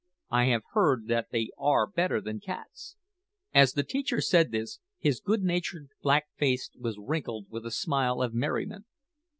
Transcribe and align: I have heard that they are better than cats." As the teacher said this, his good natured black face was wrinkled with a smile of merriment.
I 0.31 0.45
have 0.45 0.63
heard 0.71 1.05
that 1.09 1.27
they 1.29 1.51
are 1.59 1.85
better 1.85 2.19
than 2.19 2.39
cats." 2.39 2.95
As 3.53 3.73
the 3.73 3.83
teacher 3.83 4.19
said 4.19 4.49
this, 4.49 4.79
his 4.97 5.19
good 5.19 5.43
natured 5.43 5.89
black 6.01 6.25
face 6.37 6.71
was 6.79 6.97
wrinkled 6.97 7.45
with 7.51 7.67
a 7.67 7.71
smile 7.71 8.23
of 8.23 8.33
merriment. 8.33 8.87